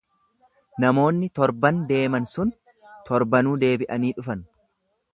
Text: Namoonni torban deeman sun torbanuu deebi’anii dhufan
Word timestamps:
Namoonni 0.85 1.29
torban 1.41 1.83
deeman 1.93 2.27
sun 2.33 2.55
torbanuu 3.11 3.55
deebi’anii 3.67 4.15
dhufan 4.21 4.47